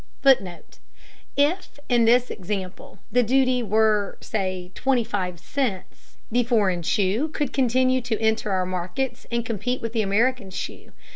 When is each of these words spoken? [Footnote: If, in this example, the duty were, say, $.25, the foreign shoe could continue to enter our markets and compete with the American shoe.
[Footnote: 0.23 0.79
If, 1.37 1.77
in 1.87 2.05
this 2.05 2.31
example, 2.31 2.97
the 3.11 3.21
duty 3.21 3.61
were, 3.61 4.17
say, 4.19 4.71
$.25, 4.73 6.15
the 6.31 6.43
foreign 6.43 6.81
shoe 6.81 7.27
could 7.27 7.53
continue 7.53 8.01
to 8.01 8.19
enter 8.19 8.49
our 8.51 8.65
markets 8.65 9.27
and 9.31 9.45
compete 9.45 9.79
with 9.79 9.93
the 9.93 10.01
American 10.01 10.49
shoe. 10.49 10.91